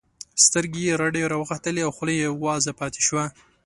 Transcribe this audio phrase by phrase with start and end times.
[0.45, 3.25] سترګې یې رډې راوختلې او خوله یې وازه پاتې شوه